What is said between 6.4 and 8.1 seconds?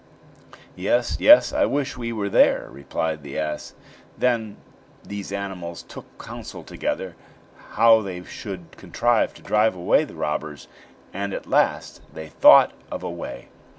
together how